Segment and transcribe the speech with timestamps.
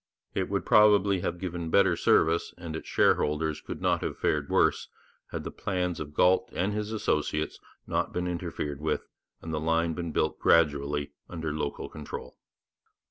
[0.33, 4.87] It would probably have given better service, and its shareholders could not have fared worse,
[5.29, 9.05] had the plans of Galt and his associates not been interfered with,
[9.43, 12.35] and the line been built gradually under local control.